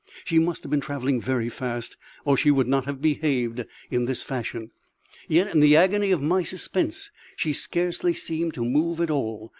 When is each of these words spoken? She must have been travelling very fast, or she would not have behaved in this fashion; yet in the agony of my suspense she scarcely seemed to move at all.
She 0.25 0.39
must 0.39 0.63
have 0.63 0.71
been 0.71 0.79
travelling 0.81 1.21
very 1.21 1.47
fast, 1.47 1.95
or 2.25 2.35
she 2.35 2.49
would 2.49 2.67
not 2.67 2.85
have 2.85 3.03
behaved 3.03 3.63
in 3.91 4.05
this 4.05 4.23
fashion; 4.23 4.71
yet 5.27 5.53
in 5.53 5.59
the 5.59 5.77
agony 5.77 6.09
of 6.09 6.23
my 6.23 6.41
suspense 6.41 7.11
she 7.35 7.53
scarcely 7.53 8.15
seemed 8.15 8.55
to 8.55 8.65
move 8.65 8.99
at 8.99 9.11
all. 9.11 9.49